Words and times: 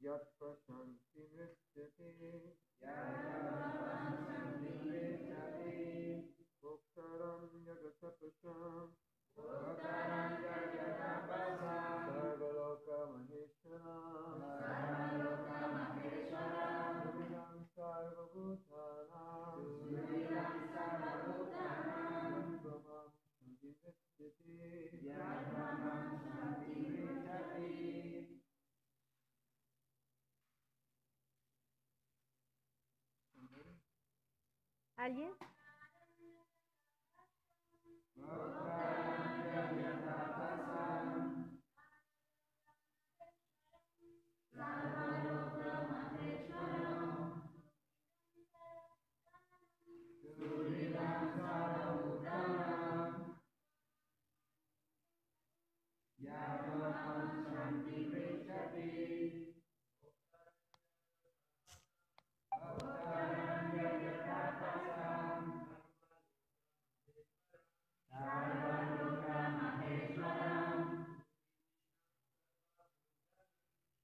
Yat 0.00 0.24
आइए। 35.00 35.30
हाँ। 38.16 38.59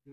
Tu 0.06 0.12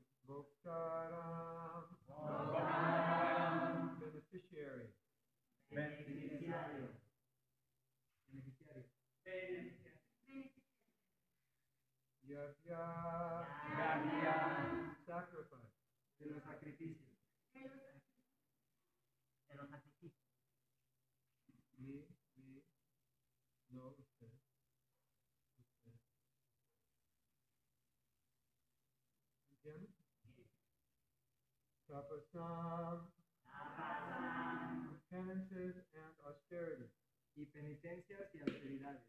meaning? 0.31 0.45
Bhoktaram 0.63 1.99
Beneficiary 3.99 4.87
Beneficiario. 5.69 6.87
Beneficiario. 8.27 8.91
Yajna 12.23 13.45
Yajna. 13.77 14.97
Sacrifice 15.05 15.75
De 16.19 16.25
los 16.27 16.43
sacrificios. 16.43 17.09
De 19.47 19.55
los 19.55 19.69
sacrificios. 19.69 20.27
Me, 21.77 22.07
me, 22.35 22.63
no, 23.71 23.95
Tapasam 31.91 33.03
penances 35.11 35.75
and 35.91 36.15
austerity. 36.23 36.87
Y 37.35 37.45
penitencias 37.51 38.31
y 38.33 38.39
austeridades. 38.39 39.03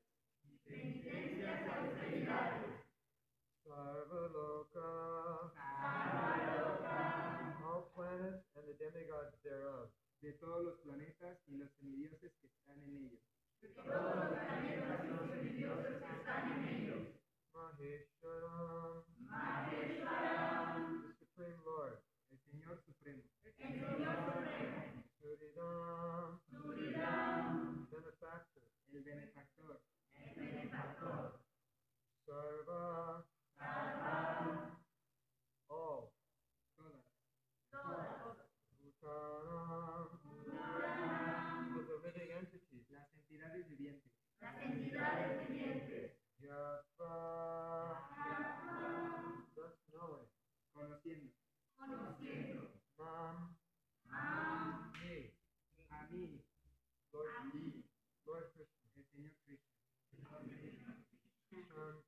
Penitencias 0.66 1.62
y 1.62 1.70
austeridades. 1.70 2.82
Sarvaloka 3.62 4.82
all 7.62 7.86
planets 7.94 8.50
and 8.58 8.66
the 8.66 8.74
demigods 8.74 9.38
thereof. 9.44 9.94
De 10.20 10.32
todos 10.42 10.64
los 10.64 10.80
planetas 10.82 11.38
y 11.46 11.58
los 11.58 11.70
semidioses 11.78 12.32
que 12.40 12.48
están 12.48 12.82
en 12.82 12.96
ellos. 12.98 13.22
Maheshwaram, 17.54 18.11
benefactor. 29.04 29.82
El 30.14 30.34
benefactor. 30.34 31.40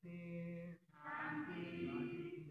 placer, 0.04 0.78
Andy. 1.02 2.44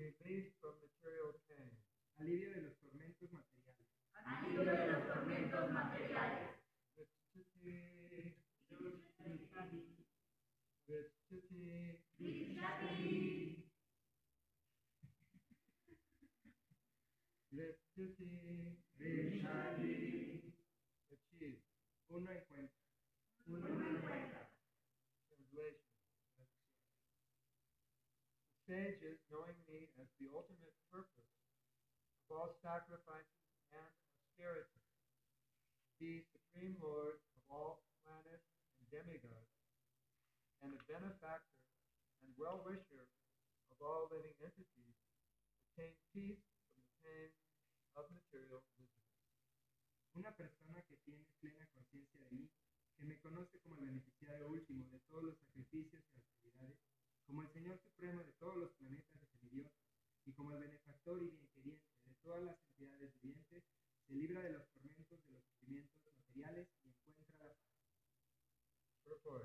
material 1.01 1.39
pain, 1.47 1.71
alivio 2.17 2.49
de 2.51 2.61
los 2.61 2.77
tormentos 2.79 3.31
materiales, 3.31 3.87
alivio 4.13 4.63
de 4.63 4.91
los 4.91 5.07
tormentos 5.07 5.71
materiales, 5.71 6.49
uno 22.09 22.31
encuentra, 22.31 22.77
uno 23.47 23.67
encuentra. 23.67 23.92
The 28.73 28.81
sages, 28.89 29.21
knowing 29.29 29.53
me 29.69 29.85
as 30.01 30.09
the 30.17 30.33
ultimate 30.33 30.73
purpose 30.89 31.29
of 31.29 32.25
all 32.33 32.49
sacrifices 32.65 33.45
and 33.69 33.85
austerity, 34.17 34.81
the 36.01 36.25
supreme 36.33 36.81
lord 36.81 37.21
of 37.37 37.41
all 37.53 37.85
planets 38.01 38.49
and 38.81 38.89
demigods, 38.89 39.53
and 40.65 40.73
the 40.73 40.81
benefactor 40.89 41.61
and 42.25 42.33
well-wisher 42.33 43.05
of 43.69 43.77
all 43.77 44.09
living 44.09 44.33
entities, 44.41 44.97
attain 45.69 45.93
peace 46.09 46.41
from 46.73 46.81
the 46.81 46.97
pain 47.05 47.29
of 47.93 48.09
material 48.09 48.65
misery. 48.73 49.13
Una 50.17 50.33
persona 50.33 50.81
que 50.89 50.97
tiene 51.05 51.29
plena 51.37 51.69
conciencia 51.77 52.17
de 52.25 52.41
mí 52.41 52.49
que 52.97 53.05
me 53.05 53.21
conoce 53.21 53.61
como 53.61 53.77
el 53.77 53.85
beneficiario 53.85 54.49
último 54.49 54.89
de 54.89 54.97
todos 55.13 55.29
los 55.29 55.37
sacrificios 55.37 56.01
y 56.09 56.17
austeridades, 56.17 56.81
como 57.25 57.41
el 57.41 57.49
Señor 57.53 57.79
supremo 57.79 58.21
de 58.21 58.33
todos 58.33 58.57
los 58.57 58.71
planetas 58.73 59.17
de 59.17 59.25
semidios, 59.27 59.71
y 60.25 60.33
como 60.33 60.51
el 60.51 60.59
benefactor 60.59 61.23
y 61.23 61.29
bienqueriente 61.29 61.87
de 62.05 62.15
todas 62.15 62.43
las 62.43 62.57
entidades 62.67 63.13
vivientes, 63.21 63.63
se 64.05 64.13
libra 64.13 64.41
de 64.41 64.51
los 64.51 64.67
tormentos 64.71 65.25
de 65.25 65.31
los 65.31 65.43
sufrimientos 65.45 65.97
materiales 66.17 66.67
y 66.83 66.89
encuentra 66.89 67.25
la 67.29 67.37
paz. 67.37 67.57
The 69.23 69.39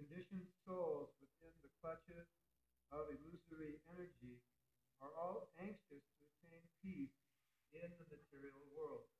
conditioned 0.00 0.48
souls 0.64 1.12
within 1.20 1.52
the 1.60 1.68
clutches 1.76 2.24
of 2.88 3.12
illusory 3.12 3.84
energy 3.92 4.40
are 5.04 5.12
all 5.12 5.52
anxious 5.60 6.00
to 6.16 6.20
attain 6.24 6.64
peace 6.80 7.12
in 7.76 7.92
the 8.00 8.08
material 8.08 8.64
world. 8.72 9.12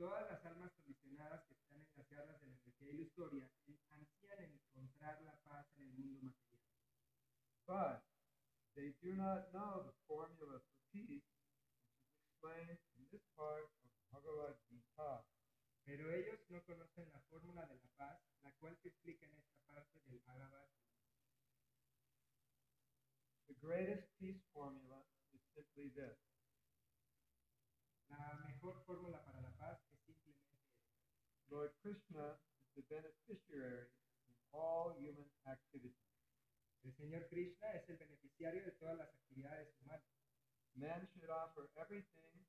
Todas 0.00 0.24
las 0.32 0.40
almas 0.48 0.72
condicionadas 0.80 1.44
que 1.44 1.52
están 1.52 1.76
en 1.76 1.92
las 1.92 2.08
garras 2.08 2.40
de 2.40 2.48
la 2.48 2.56
energía 2.56 2.90
ilusoria 2.90 3.44
ansían 3.92 4.40
encontrar 4.40 5.20
la 5.20 5.36
paz 5.44 5.68
en 5.76 5.84
el 5.84 5.92
mundo 5.92 6.24
material. 6.24 6.72
But 7.68 8.00
they 8.74 8.96
do 9.04 9.12
not 9.12 9.52
know 9.52 9.84
the 9.84 9.92
formula 10.08 10.56
for 10.56 10.76
peace, 10.88 11.28
which 11.28 12.00
is 12.00 12.16
explained 12.16 12.80
in 12.96 13.04
this 13.12 13.22
part 13.36 13.68
of 13.84 13.92
Bhagavad 14.08 14.56
Gita. 14.72 15.28
Pero 15.84 16.10
ellos 16.12 16.38
no 16.48 16.64
conocen 16.64 17.10
la 17.12 17.20
fórmula 17.30 17.66
de 17.66 17.74
la 17.76 17.88
paz, 17.96 18.20
la 18.42 18.52
cual 18.58 18.76
se 18.82 18.88
explica 18.88 19.26
en 19.26 19.34
esta 19.34 19.58
parte 19.66 20.00
del 20.06 20.20
Bhagavad. 20.20 20.68
The 23.48 23.54
greatest 23.54 24.08
peace 24.18 24.42
formula 24.52 25.04
is 25.32 25.40
simply 25.54 25.90
this 25.90 26.18
La 28.08 28.38
mejor 28.46 28.82
fórmula 28.84 29.24
para 29.24 29.40
la 29.40 29.50
paz 29.56 29.80
es 29.90 30.00
simplemente 30.04 30.52
esta. 30.54 30.82
Lord 31.48 31.72
Krishna 31.80 32.38
is 32.60 32.74
the 32.74 32.82
beneficiary 32.82 33.88
in 34.28 34.36
all 34.52 34.94
human 34.98 35.30
activities. 35.46 36.12
El 36.84 36.92
Señor 36.94 37.28
Krishna 37.28 37.72
es 37.72 37.88
el 37.88 37.96
beneficiario 37.96 38.64
de 38.64 38.72
todas 38.72 38.98
las 38.98 39.08
actividades 39.14 39.72
humanas. 39.80 40.04
Man 40.74 41.08
should 41.14 41.30
offer 41.30 41.70
everything 41.76 42.44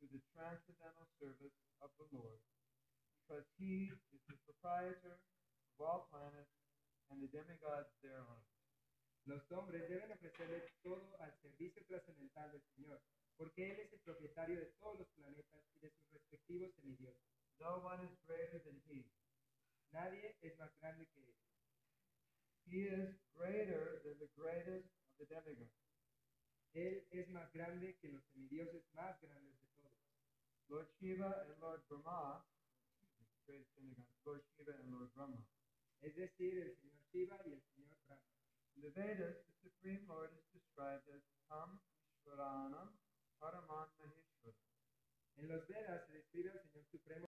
to 0.00 0.06
the 0.08 0.20
transcendental 0.34 1.06
service 1.18 1.56
of 1.80 1.90
the 1.96 2.04
Lord, 2.12 2.40
because 3.26 3.42
he 3.58 3.90
is 3.90 3.98
the 4.30 4.38
proprietor 4.46 5.18
of 5.18 5.76
all 5.82 6.06
planets 6.14 6.54
and 7.10 7.18
the 7.18 7.26
demigods 7.34 7.90
thereon. 7.98 8.38
Los 9.26 9.42
hombres 9.50 9.82
deben 9.90 10.14
ofrecerle 10.14 10.62
todo 10.86 11.18
al 11.18 11.34
servicio 11.42 11.82
trascendental 11.90 12.52
del 12.52 12.62
Señor, 12.78 13.02
porque 13.36 13.66
Él 13.66 13.80
es 13.82 13.92
el 13.92 13.98
propietario 14.06 14.60
de 14.60 14.70
todos 14.78 14.98
los 15.00 15.08
planetas 15.18 15.66
y 15.74 15.80
de 15.80 15.90
sus 15.90 16.12
respectivos 16.12 16.72
semidioses. 16.78 17.26
No 17.58 17.82
one 17.82 18.06
is 18.06 18.14
greater 18.26 18.62
than 18.62 18.80
he. 18.86 19.02
Nadie 19.90 20.36
es 20.42 20.56
más 20.58 20.70
grande 20.78 21.08
que 21.08 21.26
Él. 21.26 21.34
He 22.70 22.86
is 22.86 23.18
greater 23.34 24.00
than 24.04 24.18
the 24.18 24.30
greatest 24.36 24.86
of 25.10 25.18
the 25.18 25.26
demigods. 25.26 25.74
Él 26.72 27.04
es 27.10 27.28
más 27.30 27.52
grande 27.52 27.96
que 27.98 28.08
los 28.08 28.22
semidioses 28.30 28.84
más 28.94 29.20
grandes 29.20 29.58
de 29.58 29.66
todos. 29.74 29.98
Lord 30.68 30.88
Shiva 31.00 31.42
and 31.42 31.58
Lord 31.60 31.82
Brahma, 31.88 32.44
greatest 33.46 33.70
demigods, 33.78 34.10
Lord 34.26 34.42
Shiva 34.52 34.74
and 34.82 34.90
Lord 34.90 35.14
Brahma. 35.14 35.38
Es 36.02 36.14
decir, 36.14 36.58
el 36.58 36.74
Señor 36.76 36.98
Shiva 37.10 37.38
y 37.46 37.52
el 37.54 37.62
Señor 37.72 37.96
Brahma. 38.06 38.26
In 38.74 38.82
the 38.82 38.90
Vedas, 38.90 39.38
the 39.46 39.54
Supreme 39.62 40.04
Lord 40.06 40.34
is 40.34 40.44
described 40.52 41.08
as 41.08 41.22
Tam 41.48 41.80
Ishvaranam 42.10 42.98
Paraman. 43.38 43.88
En 45.36 45.48
los 45.48 45.66
Vedas 45.68 46.06
se 46.06 46.18
describe 46.18 46.50